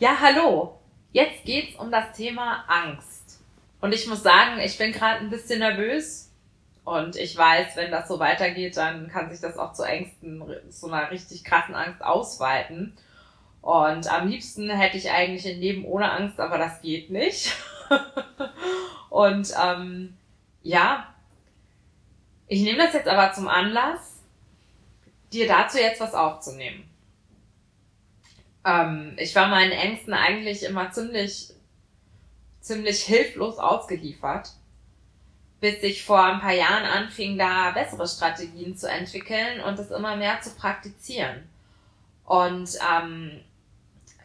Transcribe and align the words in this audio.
Ja, 0.00 0.16
hallo. 0.20 0.78
Jetzt 1.10 1.44
geht's 1.44 1.76
um 1.76 1.90
das 1.90 2.12
Thema 2.16 2.64
Angst. 2.68 3.40
Und 3.80 3.92
ich 3.92 4.06
muss 4.06 4.22
sagen, 4.22 4.60
ich 4.60 4.78
bin 4.78 4.92
gerade 4.92 5.18
ein 5.18 5.30
bisschen 5.30 5.58
nervös. 5.58 6.30
Und 6.84 7.16
ich 7.16 7.36
weiß, 7.36 7.74
wenn 7.74 7.90
das 7.90 8.06
so 8.06 8.20
weitergeht, 8.20 8.76
dann 8.76 9.08
kann 9.08 9.28
sich 9.28 9.40
das 9.40 9.58
auch 9.58 9.72
zu 9.72 9.82
Ängsten, 9.82 10.40
zu 10.70 10.86
einer 10.86 11.10
richtig 11.10 11.42
krassen 11.42 11.74
Angst 11.74 12.00
ausweiten. 12.00 12.96
Und 13.60 14.06
am 14.08 14.28
liebsten 14.28 14.70
hätte 14.70 14.96
ich 14.96 15.10
eigentlich 15.10 15.52
ein 15.52 15.60
Leben 15.60 15.84
ohne 15.84 16.12
Angst, 16.12 16.38
aber 16.38 16.58
das 16.58 16.80
geht 16.80 17.10
nicht. 17.10 17.56
und 19.10 19.52
ähm, 19.60 20.16
ja, 20.62 21.12
ich 22.46 22.62
nehme 22.62 22.78
das 22.78 22.94
jetzt 22.94 23.08
aber 23.08 23.32
zum 23.32 23.48
Anlass, 23.48 24.22
dir 25.32 25.48
dazu 25.48 25.78
jetzt 25.78 26.00
was 26.00 26.14
aufzunehmen. 26.14 26.87
Ähm, 28.68 29.14
ich 29.16 29.34
war 29.34 29.48
meinen 29.48 29.72
Ängsten 29.72 30.12
eigentlich 30.12 30.62
immer 30.62 30.90
ziemlich, 30.90 31.54
ziemlich 32.60 33.02
hilflos 33.02 33.58
ausgeliefert, 33.58 34.50
bis 35.60 35.82
ich 35.82 36.04
vor 36.04 36.22
ein 36.22 36.40
paar 36.40 36.52
Jahren 36.52 36.84
anfing, 36.84 37.38
da 37.38 37.70
bessere 37.70 38.06
Strategien 38.06 38.76
zu 38.76 38.88
entwickeln 38.90 39.60
und 39.60 39.78
es 39.78 39.90
immer 39.90 40.16
mehr 40.16 40.40
zu 40.42 40.50
praktizieren. 40.50 41.48
Und 42.24 42.70
ähm, 42.94 43.40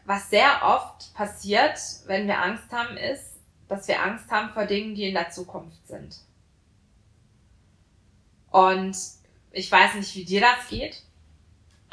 was 0.05 0.29
sehr 0.29 0.61
oft 0.63 1.13
passiert, 1.13 1.79
wenn 2.07 2.27
wir 2.27 2.41
Angst 2.41 2.69
haben, 2.71 2.97
ist, 2.97 3.37
dass 3.69 3.87
wir 3.87 4.03
Angst 4.03 4.29
haben 4.29 4.49
vor 4.49 4.65
Dingen, 4.65 4.93
die 4.93 5.07
in 5.07 5.13
der 5.13 5.29
Zukunft 5.29 5.87
sind. 5.87 6.17
Und 8.51 8.97
ich 9.51 9.71
weiß 9.71 9.95
nicht, 9.95 10.13
wie 10.15 10.25
dir 10.25 10.41
das 10.41 10.67
geht. 10.67 11.01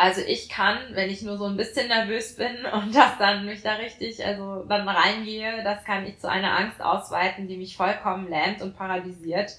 Also 0.01 0.23
ich 0.23 0.49
kann, 0.49 0.79
wenn 0.93 1.11
ich 1.11 1.21
nur 1.21 1.37
so 1.37 1.45
ein 1.45 1.59
bisschen 1.59 1.89
nervös 1.89 2.35
bin 2.35 2.65
und 2.73 2.95
das 2.95 3.19
dann 3.19 3.45
mich 3.45 3.61
da 3.61 3.75
richtig, 3.75 4.25
also 4.25 4.65
dann 4.65 4.89
reingehe, 4.89 5.63
das 5.63 5.85
kann 5.85 6.07
ich 6.07 6.19
zu 6.19 6.31
einer 6.31 6.57
Angst 6.57 6.81
ausweiten, 6.81 7.49
die 7.49 7.59
mich 7.59 7.77
vollkommen 7.77 8.31
lähmt 8.31 8.63
und 8.63 8.75
paralysiert. 8.75 9.59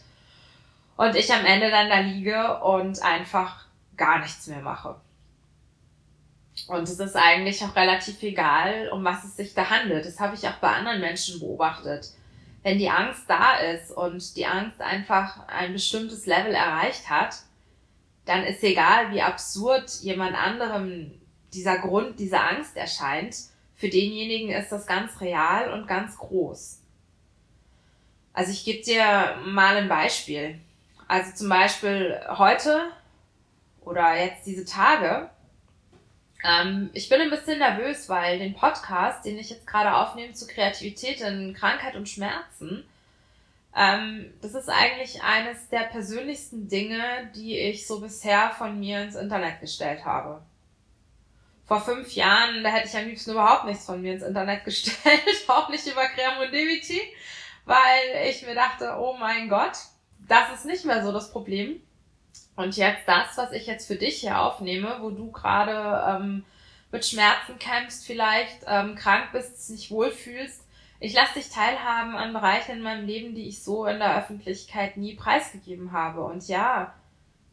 Und 0.98 1.16
ich 1.16 1.32
am 1.32 1.46
Ende 1.46 1.70
dann 1.70 1.90
da 1.90 2.00
liege 2.00 2.60
und 2.62 3.04
einfach 3.04 3.66
gar 3.96 4.18
nichts 4.18 4.48
mehr 4.48 4.62
mache. 4.62 4.96
Und 6.66 6.84
es 6.90 7.00
ist 7.00 7.16
eigentlich 7.16 7.64
auch 7.64 7.76
relativ 7.76 8.24
egal, 8.24 8.90
um 8.92 9.06
was 9.06 9.24
es 9.24 9.36
sich 9.36 9.54
da 9.54 9.70
handelt. 9.70 10.08
Das 10.08 10.20
habe 10.20 10.34
ich 10.34 10.48
auch 10.48 10.58
bei 10.60 10.70
anderen 10.70 11.02
Menschen 11.02 11.40
beobachtet. 11.40 12.08
Wenn 12.64 12.80
die 12.80 12.90
Angst 12.90 13.26
da 13.28 13.58
ist 13.58 13.92
und 13.92 14.36
die 14.36 14.48
Angst 14.48 14.82
einfach 14.82 15.48
ein 15.48 15.74
bestimmtes 15.74 16.26
Level 16.26 16.56
erreicht 16.56 17.12
hat, 17.12 17.36
dann 18.32 18.44
ist 18.44 18.64
egal, 18.64 19.12
wie 19.12 19.22
absurd 19.22 19.90
jemand 20.02 20.36
anderem 20.36 21.12
dieser 21.54 21.78
Grund, 21.80 22.20
diese 22.20 22.40
Angst 22.40 22.78
erscheint, 22.78 23.36
für 23.76 23.90
denjenigen 23.90 24.52
ist 24.52 24.72
das 24.72 24.88
ganz 24.88 25.20
real 25.20 25.74
und 25.74 25.88
ganz 25.88 26.18
groß. 26.18 26.80
Also 28.34 28.52
ich 28.52 28.64
gebe 28.64 28.84
dir 28.84 29.38
mal 29.46 29.76
ein 29.76 29.90
Beispiel. 29.90 30.60
Also 31.08 31.34
zum 31.36 31.50
Beispiel 31.50 32.20
heute 32.30 32.92
oder 33.82 34.16
jetzt 34.16 34.46
diese 34.46 34.66
Tage 34.66 35.30
ähm, 36.44 36.90
ich 36.94 37.10
bin 37.10 37.22
ein 37.22 37.30
bisschen 37.30 37.60
nervös, 37.60 38.10
weil 38.10 38.40
den 38.40 38.56
Podcast, 38.56 39.26
den 39.26 39.38
ich 39.38 39.50
jetzt 39.50 39.68
gerade 39.68 39.96
aufnehme 39.96 40.34
zu 40.34 40.48
Kreativität 40.48 41.22
in 41.22 41.54
Krankheit 41.54 41.96
und 41.96 42.10
Schmerzen, 42.10 42.84
ähm, 43.76 44.34
das 44.42 44.54
ist 44.54 44.70
eigentlich 44.70 45.24
eines 45.24 45.70
der 45.70 45.84
persönlichsten 45.84 46.68
Dinge, 46.68 47.32
die 47.36 47.58
ich 47.58 47.88
so 47.88 48.02
bisher 48.02 48.52
von 48.52 48.80
mir 48.80 49.02
ins 49.02 49.16
Internet 49.16 49.62
gestellt 49.62 50.04
habe. 50.04 50.42
Vor 51.66 51.80
fünf 51.80 52.14
Jahren, 52.14 52.64
da 52.64 52.70
hätte 52.70 52.90
ich 52.90 52.98
am 52.98 53.06
liebsten 53.08 53.32
überhaupt 53.32 53.66
nichts 53.66 53.86
von 53.86 54.02
mir 54.02 54.14
ins 54.14 54.24
Internet 54.24 54.64
gestellt, 54.66 55.22
auch 55.48 55.70
nicht 55.70 55.88
über 55.88 56.06
Creamodivity, 56.08 57.02
weil 57.66 58.30
ich 58.30 58.46
mir 58.46 58.56
dachte, 58.56 58.98
oh 59.00 59.16
mein 59.18 59.48
Gott, 59.48 59.78
das 60.28 60.54
ist 60.54 60.66
nicht 60.66 60.84
mehr 60.84 61.04
so 61.04 61.14
das 61.14 61.32
Problem. 61.32 61.82
Und 62.58 62.76
jetzt 62.76 63.08
das, 63.08 63.38
was 63.38 63.54
ich 63.54 63.68
jetzt 63.68 63.88
für 63.88 63.96
dich 63.96 64.20
hier 64.20 64.42
aufnehme, 64.42 64.98
wo 65.00 65.12
du 65.12 65.32
gerade 65.32 66.04
ähm, 66.10 66.44
mit 66.92 67.06
Schmerzen 67.06 67.58
kämpfst, 67.58 68.06
vielleicht 68.06 68.66
ähm, 68.68 68.96
krank 68.96 69.32
bist, 69.32 69.70
nicht 69.70 69.92
wohlfühlst, 69.92 70.62
ich 71.02 71.14
lasse 71.14 71.34
dich 71.34 71.50
teilhaben 71.50 72.16
an 72.16 72.32
Bereichen 72.32 72.74
in 72.74 72.84
meinem 72.84 73.08
Leben, 73.08 73.34
die 73.34 73.48
ich 73.48 73.64
so 73.64 73.88
in 73.88 73.98
der 73.98 74.20
Öffentlichkeit 74.20 74.98
nie 74.98 75.16
preisgegeben 75.16 75.92
habe. 75.92 76.24
Und 76.24 76.48
ja, 76.48 76.94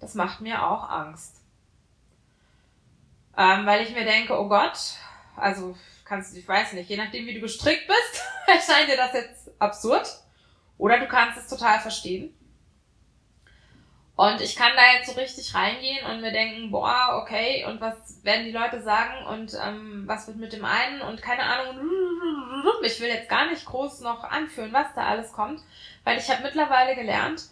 das 0.01 0.15
macht 0.15 0.43
mir 0.43 0.67
auch 0.67 0.91
Angst. 0.91 1.37
Ähm, 3.39 3.65
weil 3.65 3.83
ich 3.83 3.95
mir 3.95 4.05
denke, 4.05 4.39
oh 4.39 4.49
Gott, 4.49 4.79
also 5.35 5.75
kannst 6.05 6.35
du, 6.35 6.39
ich 6.39 6.47
weiß 6.47 6.75
nicht, 6.75 6.91
je 6.91 6.99
nachdem 6.99 7.25
wie 7.25 7.35
du 7.35 7.41
gestrickt 7.41 7.87
bist, 7.87 8.23
erscheint 8.47 8.91
dir 8.91 8.99
das 8.99 9.15
jetzt 9.15 9.51
absurd. 9.59 10.07
Oder 10.77 10.99
du 10.99 11.09
kannst 11.09 11.39
es 11.39 11.49
total 11.49 11.81
verstehen. 11.81 12.35
Und 14.15 14.43
ich 14.43 14.57
kann 14.57 14.73
da 14.77 14.95
jetzt 14.95 15.09
so 15.09 15.19
richtig 15.19 15.55
reingehen 15.55 16.05
und 16.05 16.21
mir 16.21 16.33
denken, 16.33 16.71
boah, 16.71 17.21
okay, 17.23 17.65
und 17.65 17.81
was 17.81 18.23
werden 18.25 18.45
die 18.45 18.53
Leute 18.53 18.83
sagen 18.83 19.25
und 19.27 19.55
ähm, 19.65 20.03
was 20.07 20.27
wird 20.27 20.37
mit 20.37 20.53
dem 20.53 20.67
einen 20.67 21.01
und 21.01 21.23
keine 21.23 21.45
Ahnung. 21.45 21.79
Ich 22.83 23.01
will 23.01 23.09
jetzt 23.09 23.29
gar 23.29 23.47
nicht 23.51 23.65
groß 23.67 24.01
noch 24.01 24.25
anführen, 24.25 24.73
was 24.73 24.87
da 24.95 25.07
alles 25.07 25.33
kommt, 25.33 25.61
weil 26.05 26.19
ich 26.19 26.31
habe 26.31 26.43
mittlerweile 26.43 26.95
gelernt, 26.95 27.45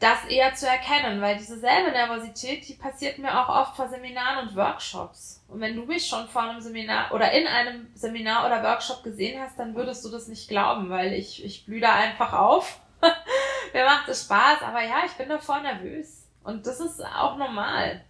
das 0.00 0.24
eher 0.26 0.54
zu 0.54 0.66
erkennen, 0.66 1.20
weil 1.20 1.38
diese 1.38 1.58
selbe 1.58 1.90
Nervosität, 1.90 2.68
die 2.68 2.74
passiert 2.74 3.18
mir 3.18 3.40
auch 3.40 3.48
oft 3.48 3.76
vor 3.76 3.88
Seminaren 3.88 4.48
und 4.48 4.56
Workshops. 4.56 5.42
Und 5.48 5.60
wenn 5.60 5.76
du 5.76 5.84
mich 5.84 6.06
schon 6.06 6.28
vor 6.28 6.42
einem 6.42 6.60
Seminar 6.60 7.12
oder 7.12 7.32
in 7.32 7.46
einem 7.46 7.88
Seminar 7.94 8.46
oder 8.46 8.62
Workshop 8.62 9.02
gesehen 9.02 9.40
hast, 9.40 9.58
dann 9.58 9.74
würdest 9.74 10.04
du 10.04 10.10
das 10.10 10.28
nicht 10.28 10.48
glauben, 10.48 10.90
weil 10.90 11.12
ich, 11.12 11.44
ich 11.44 11.64
blühe 11.64 11.80
da 11.80 11.94
einfach 11.94 12.32
auf 12.32 12.80
Mir 13.72 13.84
macht 13.84 14.08
es 14.08 14.24
Spaß, 14.24 14.62
aber 14.62 14.82
ja, 14.82 15.02
ich 15.06 15.12
bin 15.12 15.28
davor 15.28 15.60
nervös. 15.60 16.26
Und 16.42 16.66
das 16.66 16.80
ist 16.80 17.04
auch 17.04 17.36
normal. 17.36 18.04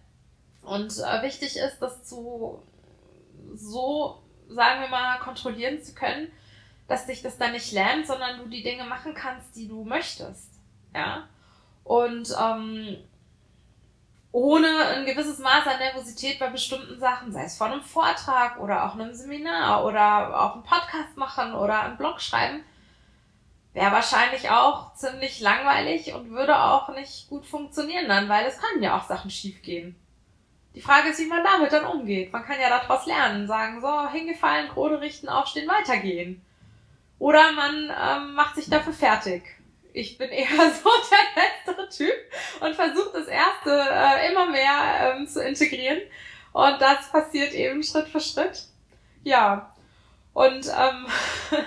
Und 0.63 0.97
äh, 0.97 1.21
wichtig 1.21 1.57
ist, 1.57 1.79
das 1.79 2.03
zu 2.03 2.61
so, 3.53 4.21
sagen 4.49 4.81
wir 4.81 4.89
mal, 4.89 5.19
kontrollieren 5.19 5.81
zu 5.81 5.93
können, 5.93 6.31
dass 6.87 7.07
dich 7.07 7.21
das 7.21 7.37
dann 7.37 7.53
nicht 7.53 7.71
lähmt, 7.71 8.07
sondern 8.07 8.37
du 8.37 8.45
die 8.45 8.63
Dinge 8.63 8.85
machen 8.85 9.13
kannst, 9.13 9.55
die 9.55 9.67
du 9.67 9.83
möchtest. 9.83 10.49
Ja. 10.93 11.27
Und 11.83 12.33
ähm, 12.39 12.97
ohne 14.31 14.67
ein 14.87 15.05
gewisses 15.05 15.39
Maß 15.39 15.65
an 15.65 15.79
Nervosität 15.79 16.39
bei 16.39 16.49
bestimmten 16.49 16.99
Sachen, 16.99 17.31
sei 17.31 17.45
es 17.45 17.57
vor 17.57 17.67
einem 17.67 17.81
Vortrag 17.81 18.59
oder 18.59 18.85
auch 18.85 18.95
einem 18.95 19.13
Seminar 19.13 19.85
oder 19.85 20.41
auch 20.41 20.55
einen 20.55 20.63
Podcast 20.63 21.15
machen 21.15 21.53
oder 21.53 21.83
einen 21.83 21.97
Blog 21.97 22.19
schreiben, 22.19 22.61
wäre 23.73 23.91
wahrscheinlich 23.91 24.49
auch 24.49 24.93
ziemlich 24.95 25.39
langweilig 25.39 26.13
und 26.13 26.31
würde 26.31 26.59
auch 26.59 26.89
nicht 26.89 27.29
gut 27.29 27.45
funktionieren 27.45 28.07
dann, 28.07 28.27
weil 28.27 28.45
es 28.45 28.57
können 28.57 28.83
ja 28.83 28.97
auch 28.97 29.05
Sachen 29.05 29.29
schiefgehen. 29.31 29.95
Die 30.75 30.81
Frage 30.81 31.09
ist, 31.09 31.19
wie 31.19 31.27
man 31.27 31.43
damit 31.43 31.71
dann 31.71 31.85
umgeht. 31.85 32.33
Man 32.33 32.45
kann 32.45 32.59
ja 32.59 32.69
daraus 32.69 33.05
lernen, 33.05 33.47
sagen, 33.47 33.81
so, 33.81 34.09
hingefallen, 34.09 34.69
Krone 34.69 34.99
richten, 34.99 35.29
aufstehen, 35.29 35.69
weitergehen. 35.69 36.45
Oder 37.17 37.53
man 37.53 37.73
ähm, 37.73 38.33
macht 38.35 38.55
sich 38.55 38.69
dafür 38.69 38.93
fertig. 38.93 39.43
Ich 39.93 40.17
bin 40.17 40.29
eher 40.29 40.47
so 40.49 40.89
der 41.09 41.43
letztere 41.43 41.89
Typ 41.89 42.15
und 42.59 42.75
versuche 42.75 43.11
das 43.13 43.27
erste 43.27 43.71
äh, 43.71 44.29
immer 44.29 44.47
mehr 44.47 45.15
ähm, 45.15 45.27
zu 45.27 45.41
integrieren. 45.41 46.01
Und 46.51 46.81
das 46.81 47.09
passiert 47.09 47.53
eben 47.53 47.81
Schritt 47.81 48.09
für 48.09 48.19
Schritt. 48.19 48.65
Ja. 49.23 49.73
Und 50.33 50.67
ähm, 50.67 51.07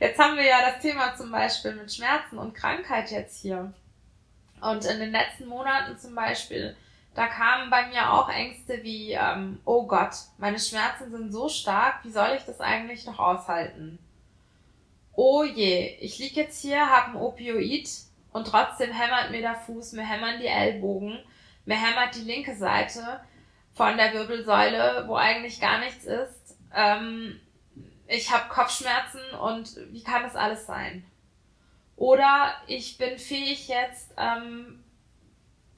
Jetzt 0.00 0.18
haben 0.18 0.36
wir 0.36 0.44
ja 0.44 0.60
das 0.60 0.80
Thema 0.80 1.16
zum 1.16 1.32
Beispiel 1.32 1.74
mit 1.74 1.92
Schmerzen 1.92 2.38
und 2.38 2.54
Krankheit 2.54 3.10
jetzt 3.10 3.40
hier. 3.40 3.72
Und 4.60 4.84
in 4.84 5.00
den 5.00 5.10
letzten 5.10 5.46
Monaten 5.46 5.98
zum 5.98 6.14
Beispiel, 6.14 6.76
da 7.14 7.26
kamen 7.26 7.70
bei 7.70 7.86
mir 7.88 8.12
auch 8.12 8.28
Ängste 8.28 8.82
wie, 8.82 9.12
ähm, 9.12 9.60
oh 9.64 9.86
Gott, 9.86 10.14
meine 10.38 10.58
Schmerzen 10.58 11.10
sind 11.10 11.32
so 11.32 11.48
stark, 11.48 12.04
wie 12.04 12.10
soll 12.10 12.34
ich 12.36 12.44
das 12.44 12.60
eigentlich 12.60 13.06
noch 13.06 13.18
aushalten? 13.18 13.98
Oh 15.14 15.42
je, 15.42 15.96
ich 16.00 16.18
lieg 16.18 16.36
jetzt 16.36 16.62
hier, 16.62 16.88
hab 16.88 17.08
ein 17.08 17.16
Opioid 17.16 17.88
und 18.32 18.46
trotzdem 18.46 18.92
hämmert 18.92 19.30
mir 19.30 19.40
der 19.40 19.56
Fuß, 19.56 19.92
mir 19.92 20.06
hämmern 20.06 20.38
die 20.40 20.46
Ellbogen, 20.46 21.18
mir 21.64 21.76
hämmert 21.76 22.14
die 22.14 22.20
linke 22.20 22.54
Seite 22.56 23.20
von 23.74 23.96
der 23.96 24.12
Wirbelsäule, 24.12 25.04
wo 25.06 25.16
eigentlich 25.16 25.60
gar 25.60 25.80
nichts 25.80 26.04
ist. 26.04 26.56
Ähm, 26.74 27.40
ich 28.06 28.32
habe 28.32 28.48
Kopfschmerzen 28.48 29.20
und 29.40 29.76
wie 29.92 30.02
kann 30.02 30.22
das 30.22 30.36
alles 30.36 30.66
sein? 30.66 31.04
Oder 31.96 32.54
ich 32.68 32.96
bin 32.96 33.18
fähig 33.18 33.68
jetzt 33.68 34.14
ähm, 34.16 34.84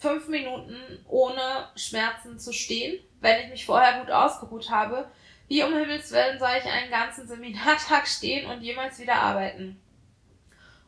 fünf 0.01 0.29
Minuten 0.29 0.77
ohne 1.09 1.69
Schmerzen 1.77 2.39
zu 2.39 2.53
stehen, 2.53 2.99
wenn 3.21 3.43
ich 3.43 3.51
mich 3.51 3.67
vorher 3.67 4.01
gut 4.01 4.11
ausgeruht 4.11 4.71
habe. 4.71 5.11
Wie 5.47 5.63
um 5.63 5.77
Himmels 5.77 6.11
Willen 6.11 6.39
soll 6.39 6.51
ich 6.59 6.65
einen 6.65 6.91
ganzen 6.91 7.29
Seminartag 7.29 8.09
stehen 8.09 8.51
und 8.51 8.63
jemals 8.63 8.99
wieder 8.99 9.17
arbeiten? 9.17 9.81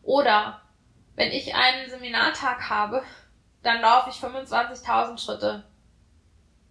Oder 0.03 0.63
wenn 1.15 1.31
ich 1.31 1.55
einen 1.55 1.91
Seminartag 1.91 2.71
habe, 2.71 3.03
dann 3.63 3.81
laufe 3.83 4.11
ich 4.11 4.17
25.000 4.17 5.19
Schritte. 5.19 5.65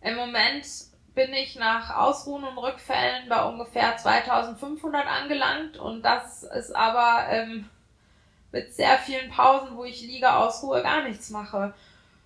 Im 0.01 0.15
Moment 0.15 0.65
bin 1.13 1.33
ich 1.33 1.55
nach 1.57 1.95
Ausruhen 1.95 2.43
und 2.43 2.57
Rückfällen 2.57 3.29
bei 3.29 3.43
ungefähr 3.43 3.97
2500 3.97 5.05
angelangt 5.05 5.77
und 5.77 6.01
das 6.01 6.43
ist 6.43 6.75
aber 6.75 7.27
ähm, 7.29 7.69
mit 8.51 8.73
sehr 8.73 8.97
vielen 8.97 9.29
Pausen, 9.29 9.77
wo 9.77 9.83
ich 9.83 10.01
liege, 10.01 10.33
ausruhe, 10.33 10.81
gar 10.81 11.03
nichts 11.03 11.29
mache. 11.29 11.73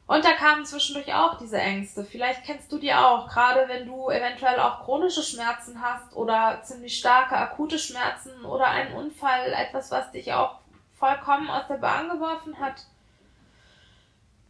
Und 0.07 0.23
da 0.23 0.33
kamen 0.33 0.65
zwischendurch 0.65 1.13
auch 1.13 1.37
diese 1.39 1.57
Ängste. 1.57 2.05
Vielleicht 2.05 2.43
kennst 2.43 2.71
du 2.71 2.77
die 2.77 2.93
auch, 2.93 3.27
gerade 3.27 3.67
wenn 3.67 3.87
du 3.87 4.09
eventuell 4.11 4.59
auch 4.59 4.83
chronische 4.83 5.23
Schmerzen 5.23 5.81
hast 5.81 6.15
oder 6.15 6.61
ziemlich 6.63 6.97
starke 6.97 7.35
akute 7.35 7.79
Schmerzen 7.79 8.45
oder 8.45 8.67
einen 8.67 8.93
Unfall, 8.93 9.51
etwas, 9.51 9.89
was 9.89 10.11
dich 10.11 10.31
auch 10.31 10.59
vollkommen 10.93 11.49
aus 11.49 11.67
der 11.67 11.77
Bahn 11.77 12.09
geworfen 12.09 12.59
hat. 12.59 12.85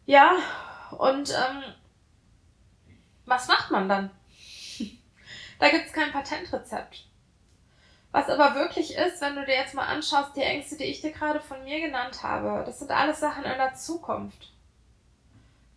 Ja, 0.05 0.33
und 0.91 1.31
ähm, 1.31 1.63
was 3.25 3.47
macht 3.47 3.71
man 3.71 3.87
dann? 3.87 4.11
da 5.59 5.69
gibt's 5.69 5.93
kein 5.93 6.11
Patentrezept. 6.11 7.05
Was 8.11 8.29
aber 8.29 8.55
wirklich 8.55 8.95
ist, 8.95 9.21
wenn 9.21 9.35
du 9.35 9.45
dir 9.45 9.55
jetzt 9.55 9.73
mal 9.73 9.87
anschaust, 9.87 10.35
die 10.35 10.41
Ängste, 10.41 10.77
die 10.77 10.85
ich 10.85 11.01
dir 11.01 11.11
gerade 11.11 11.39
von 11.39 11.63
mir 11.63 11.79
genannt 11.79 12.23
habe, 12.23 12.63
das 12.65 12.79
sind 12.79 12.91
alles 12.91 13.21
Sachen 13.21 13.43
in 13.45 13.57
der 13.57 13.73
Zukunft. 13.73 14.54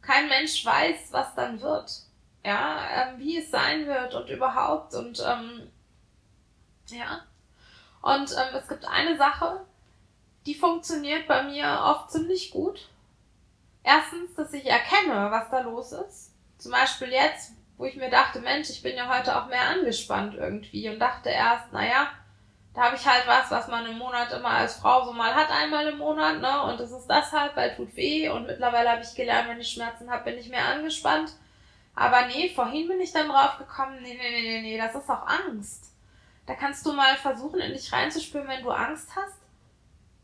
Kein 0.02 0.28
Mensch 0.28 0.64
weiß, 0.64 1.08
was 1.10 1.34
dann 1.34 1.60
wird. 1.60 1.90
Ja, 2.44 2.78
ähm, 2.94 3.18
wie 3.18 3.38
es 3.38 3.50
sein 3.50 3.86
wird 3.86 4.14
und 4.14 4.28
überhaupt 4.28 4.94
und 4.94 5.22
ähm, 5.26 5.70
ja. 6.86 7.20
Und 8.00 8.30
ähm, 8.30 8.54
es 8.54 8.68
gibt 8.68 8.84
eine 8.86 9.16
Sache, 9.16 9.64
die 10.46 10.54
funktioniert 10.54 11.26
bei 11.26 11.42
mir 11.42 11.80
oft 11.84 12.10
ziemlich 12.10 12.50
gut. 12.50 12.88
Erstens, 13.82 14.34
dass 14.34 14.52
ich 14.52 14.66
erkenne, 14.66 15.30
was 15.30 15.50
da 15.50 15.60
los 15.60 15.92
ist. 15.92 16.32
Zum 16.58 16.72
Beispiel 16.72 17.08
jetzt, 17.08 17.52
wo 17.76 17.84
ich 17.84 17.96
mir 17.96 18.10
dachte, 18.10 18.40
Mensch, 18.40 18.70
ich 18.70 18.82
bin 18.82 18.96
ja 18.96 19.14
heute 19.14 19.36
auch 19.36 19.46
mehr 19.48 19.68
angespannt 19.68 20.34
irgendwie 20.34 20.88
und 20.88 20.98
dachte 20.98 21.28
erst, 21.28 21.72
naja, 21.72 22.08
ich 22.98 23.06
halt 23.06 23.26
was, 23.26 23.50
was 23.50 23.68
man 23.68 23.86
im 23.86 23.98
Monat 23.98 24.32
immer 24.32 24.50
als 24.50 24.76
Frau 24.76 25.04
so 25.04 25.12
mal 25.12 25.34
hat, 25.34 25.50
einmal 25.50 25.86
im 25.88 25.98
Monat, 25.98 26.40
ne? 26.40 26.62
Und 26.64 26.80
das 26.80 26.90
ist 26.90 27.06
das 27.06 27.32
halt, 27.32 27.56
weil 27.56 27.74
tut 27.74 27.94
weh. 27.96 28.28
Und 28.28 28.46
mittlerweile 28.46 28.90
habe 28.90 29.02
ich 29.02 29.14
gelernt, 29.14 29.48
wenn 29.48 29.60
ich 29.60 29.72
Schmerzen 29.72 30.10
habe, 30.10 30.24
bin 30.24 30.38
ich 30.38 30.48
mehr 30.48 30.66
angespannt. 30.66 31.32
Aber 31.94 32.26
nee, 32.26 32.50
vorhin 32.50 32.88
bin 32.88 33.00
ich 33.00 33.12
dann 33.12 33.28
drauf 33.28 33.58
gekommen, 33.58 33.98
nee, 34.02 34.16
nee, 34.20 34.40
nee, 34.42 34.60
nee, 34.62 34.78
das 34.78 34.94
ist 34.94 35.10
auch 35.10 35.26
Angst. 35.26 35.92
Da 36.46 36.54
kannst 36.54 36.86
du 36.86 36.92
mal 36.92 37.16
versuchen, 37.16 37.60
in 37.60 37.72
dich 37.72 37.92
reinzuspüren, 37.92 38.48
wenn 38.48 38.62
du 38.62 38.70
Angst 38.70 39.10
hast, 39.16 39.38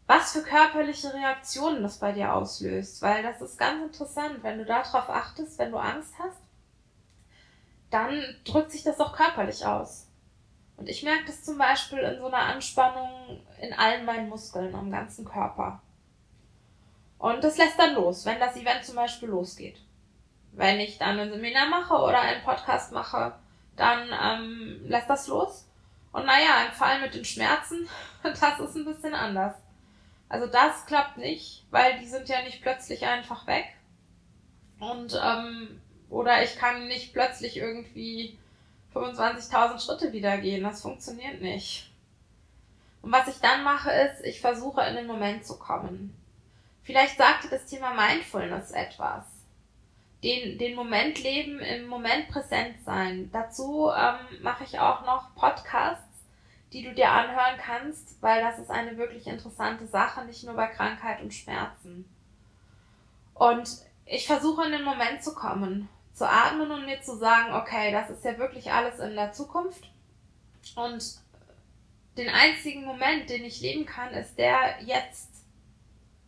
was 0.06 0.32
für 0.32 0.42
körperliche 0.42 1.12
Reaktionen 1.12 1.82
das 1.82 1.98
bei 1.98 2.12
dir 2.12 2.32
auslöst. 2.32 3.02
Weil 3.02 3.22
das 3.22 3.40
ist 3.40 3.58
ganz 3.58 3.82
interessant, 3.82 4.42
wenn 4.42 4.58
du 4.58 4.64
darauf 4.64 5.08
achtest, 5.08 5.58
wenn 5.58 5.70
du 5.70 5.78
Angst 5.78 6.14
hast, 6.18 6.38
dann 7.90 8.22
drückt 8.44 8.72
sich 8.72 8.82
das 8.82 9.00
auch 9.00 9.14
körperlich 9.14 9.64
aus. 9.66 10.06
Und 10.76 10.88
ich 10.88 11.02
merke 11.02 11.26
das 11.26 11.44
zum 11.44 11.58
Beispiel 11.58 11.98
in 11.98 12.18
so 12.18 12.26
einer 12.26 12.38
Anspannung 12.38 13.40
in 13.60 13.72
allen 13.72 14.04
meinen 14.04 14.28
Muskeln 14.28 14.74
am 14.74 14.90
ganzen 14.90 15.24
Körper. 15.24 15.80
Und 17.18 17.42
das 17.42 17.56
lässt 17.56 17.78
dann 17.78 17.94
los, 17.94 18.26
wenn 18.26 18.40
das 18.40 18.56
Event 18.56 18.84
zum 18.84 18.96
Beispiel 18.96 19.28
losgeht. 19.28 19.80
Wenn 20.52 20.80
ich 20.80 20.98
dann 20.98 21.18
ein 21.18 21.30
Seminar 21.30 21.68
mache 21.68 21.94
oder 21.94 22.20
einen 22.20 22.42
Podcast 22.42 22.92
mache, 22.92 23.34
dann 23.76 24.08
ähm, 24.22 24.80
lässt 24.86 25.08
das 25.08 25.26
los. 25.28 25.66
Und 26.12 26.26
naja, 26.26 26.66
im 26.66 26.72
Fall 26.72 27.00
mit 27.00 27.14
den 27.14 27.24
Schmerzen, 27.24 27.88
das 28.22 28.60
ist 28.60 28.76
ein 28.76 28.84
bisschen 28.84 29.14
anders. 29.14 29.54
Also 30.28 30.46
das 30.46 30.86
klappt 30.86 31.16
nicht, 31.16 31.64
weil 31.70 31.98
die 31.98 32.06
sind 32.06 32.28
ja 32.28 32.42
nicht 32.42 32.62
plötzlich 32.62 33.06
einfach 33.06 33.46
weg. 33.46 33.66
Und 34.80 35.18
ähm, 35.22 35.80
oder 36.10 36.42
ich 36.42 36.56
kann 36.56 36.88
nicht 36.88 37.12
plötzlich 37.12 37.56
irgendwie 37.56 38.38
25.000 38.94 39.84
Schritte 39.84 40.12
wieder 40.12 40.38
gehen. 40.38 40.62
Das 40.62 40.82
funktioniert 40.82 41.40
nicht. 41.40 41.90
Und 43.02 43.12
was 43.12 43.28
ich 43.28 43.40
dann 43.40 43.64
mache, 43.64 43.90
ist, 43.90 44.24
ich 44.24 44.40
versuche 44.40 44.82
in 44.82 44.96
den 44.96 45.06
Moment 45.06 45.44
zu 45.44 45.58
kommen. 45.58 46.16
Vielleicht 46.84 47.18
sagt 47.18 47.44
dir 47.44 47.50
das 47.50 47.66
Thema 47.66 47.92
Mindfulness 47.94 48.70
etwas. 48.70 49.24
Den, 50.22 50.58
den 50.58 50.74
Moment 50.74 51.22
leben, 51.22 51.58
im 51.60 51.86
Moment 51.86 52.28
präsent 52.28 52.76
sein. 52.84 53.30
Dazu 53.32 53.90
ähm, 53.90 54.42
mache 54.42 54.64
ich 54.64 54.78
auch 54.78 55.04
noch 55.04 55.34
Podcasts, 55.34 56.02
die 56.72 56.82
du 56.82 56.94
dir 56.94 57.10
anhören 57.10 57.58
kannst, 57.58 58.22
weil 58.22 58.42
das 58.42 58.58
ist 58.58 58.70
eine 58.70 58.96
wirklich 58.96 59.26
interessante 59.26 59.86
Sache, 59.86 60.24
nicht 60.24 60.44
nur 60.44 60.54
bei 60.54 60.66
Krankheit 60.68 61.20
und 61.20 61.34
Schmerzen. 61.34 62.08
Und 63.34 63.68
ich 64.06 64.26
versuche 64.26 64.64
in 64.64 64.72
den 64.72 64.84
Moment 64.84 65.22
zu 65.22 65.34
kommen 65.34 65.88
zu 66.14 66.28
atmen 66.28 66.70
und 66.70 66.86
mir 66.86 67.02
zu 67.02 67.16
sagen, 67.16 67.52
okay, 67.54 67.90
das 67.92 68.08
ist 68.08 68.24
ja 68.24 68.38
wirklich 68.38 68.72
alles 68.72 69.00
in 69.00 69.16
der 69.16 69.32
Zukunft. 69.32 69.90
Und 70.76 71.18
den 72.16 72.28
einzigen 72.28 72.84
Moment, 72.84 73.28
den 73.28 73.44
ich 73.44 73.60
leben 73.60 73.84
kann, 73.84 74.14
ist 74.14 74.38
der 74.38 74.80
jetzt. 74.84 75.28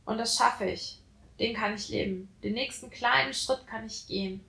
Und 0.05 0.19
das 0.19 0.37
schaffe 0.37 0.67
ich. 0.67 1.01
Den 1.39 1.55
kann 1.55 1.75
ich 1.75 1.89
leben. 1.89 2.29
Den 2.43 2.55
nächsten 2.55 2.91
kleinen 2.91 3.33
Schritt 3.33 3.67
kann 3.67 3.87
ich 3.87 4.07
gehen. 4.07 4.45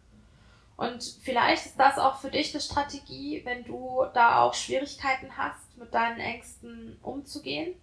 Und 0.76 1.04
vielleicht 1.22 1.66
ist 1.66 1.80
das 1.80 1.98
auch 1.98 2.20
für 2.20 2.30
dich 2.30 2.54
eine 2.54 2.62
Strategie, 2.62 3.42
wenn 3.46 3.64
du 3.64 4.06
da 4.14 4.42
auch 4.42 4.54
Schwierigkeiten 4.54 5.36
hast, 5.36 5.78
mit 5.78 5.94
deinen 5.94 6.20
Ängsten 6.20 6.98
umzugehen, 7.02 7.74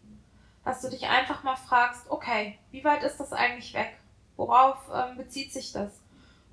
dass 0.64 0.80
du 0.80 0.88
dich 0.88 1.06
einfach 1.06 1.42
mal 1.42 1.56
fragst, 1.56 2.08
okay, 2.08 2.58
wie 2.70 2.84
weit 2.84 3.02
ist 3.02 3.18
das 3.18 3.32
eigentlich 3.32 3.74
weg? 3.74 3.96
Worauf 4.36 4.78
ähm, 4.92 5.16
bezieht 5.16 5.52
sich 5.52 5.72
das? 5.72 5.92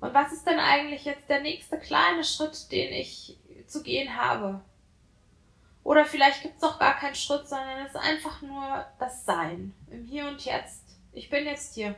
Und 0.02 0.14
was 0.14 0.32
ist 0.32 0.44
denn 0.48 0.58
eigentlich 0.58 1.04
jetzt 1.04 1.28
der 1.28 1.42
nächste 1.42 1.78
kleine 1.78 2.24
Schritt, 2.24 2.72
den 2.72 2.92
ich 2.92 3.38
zu 3.68 3.84
gehen 3.84 4.16
habe? 4.16 4.60
Oder 5.84 6.04
vielleicht 6.04 6.42
gibt 6.42 6.56
es 6.56 6.64
auch 6.64 6.80
gar 6.80 6.94
keinen 6.94 7.14
Schritt, 7.14 7.48
sondern 7.48 7.86
es 7.86 7.94
ist 7.94 8.00
einfach 8.00 8.42
nur 8.42 8.84
das 8.98 9.24
Sein 9.24 9.72
im 9.92 10.04
Hier 10.04 10.26
und 10.26 10.44
Jetzt. 10.44 10.82
Ich 11.12 11.30
bin 11.30 11.44
jetzt 11.44 11.76
hier. 11.76 11.94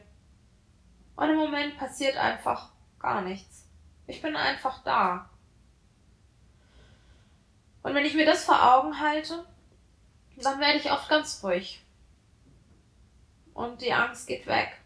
Und 1.17 1.31
im 1.31 1.37
Moment 1.37 1.79
passiert 1.79 2.19
einfach 2.19 2.73
gar 2.99 3.23
nichts. 3.23 3.67
Ich 4.07 4.21
bin 4.21 4.37
einfach 4.37 4.85
da. 4.85 5.31
Und 7.83 7.95
wenn 7.95 8.05
ich 8.05 8.15
mir 8.15 8.27
das 8.27 8.45
vor 8.45 8.75
Augen 8.75 9.01
halte, 9.01 9.47
dann 10.37 10.61
werde 10.61 10.77
ich 10.77 10.93
oft 10.93 11.09
ganz 11.09 11.43
ruhig. 11.43 11.83
Und 13.55 13.81
die 13.81 13.95
Angst 13.95 14.27
geht 14.27 14.47
weg. 14.47 14.79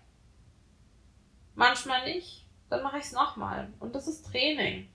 Manchmal 1.56 2.04
nicht 2.04 2.47
dann 2.70 2.82
mache 2.82 2.98
ich 2.98 3.04
es 3.04 3.12
nochmal. 3.12 3.72
Und 3.80 3.94
das 3.94 4.08
ist 4.08 4.26
Training. 4.26 4.88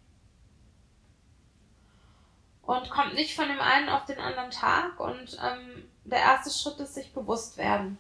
Und 2.62 2.90
kommt 2.90 3.14
nicht 3.16 3.36
von 3.36 3.48
dem 3.48 3.60
einen 3.60 3.90
auf 3.90 4.06
den 4.06 4.20
anderen 4.20 4.52
Tag. 4.52 5.00
Und 5.00 5.38
ähm, 5.44 5.90
der 6.06 6.20
erste 6.20 6.50
Schritt 6.50 6.80
ist 6.80 6.94
sich 6.94 7.14
bewusst 7.14 7.58
werden. 7.58 7.98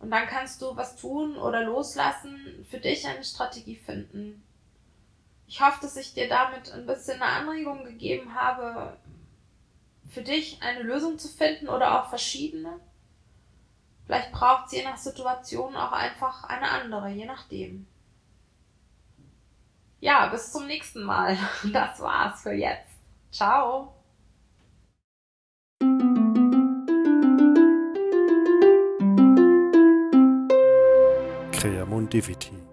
Und 0.00 0.10
dann 0.10 0.26
kannst 0.26 0.62
du 0.62 0.76
was 0.76 0.96
tun 0.96 1.36
oder 1.36 1.62
loslassen, 1.62 2.66
für 2.68 2.78
dich 2.78 3.06
eine 3.06 3.24
Strategie 3.24 3.76
finden. 3.76 4.42
Ich 5.46 5.60
hoffe, 5.60 5.80
dass 5.82 5.96
ich 5.96 6.14
dir 6.14 6.28
damit 6.28 6.72
ein 6.72 6.86
bisschen 6.86 7.20
eine 7.20 7.32
Anregung 7.32 7.84
gegeben 7.84 8.34
habe, 8.34 8.96
für 10.08 10.22
dich 10.22 10.62
eine 10.62 10.82
Lösung 10.82 11.18
zu 11.18 11.28
finden 11.28 11.68
oder 11.68 12.00
auch 12.00 12.08
verschiedene. 12.08 12.80
Vielleicht 14.06 14.32
braucht 14.32 14.66
es 14.66 14.72
je 14.72 14.84
nach 14.84 14.96
Situation 14.96 15.76
auch 15.76 15.92
einfach 15.92 16.44
eine 16.44 16.70
andere, 16.70 17.10
je 17.10 17.26
nachdem 17.26 17.86
ja, 20.00 20.26
bis 20.26 20.52
zum 20.52 20.66
nächsten 20.66 21.02
Mal. 21.02 21.36
Das 21.72 22.00
war's 22.00 22.42
für 22.42 22.52
jetzt. 22.52 22.90
Ciao. 23.30 23.94
Creamondivity 31.52 32.69